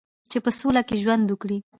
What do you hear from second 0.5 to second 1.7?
سوله کې ژوند وکړي.